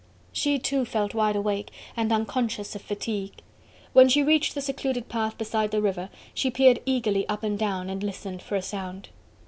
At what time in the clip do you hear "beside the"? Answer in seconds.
5.37-5.79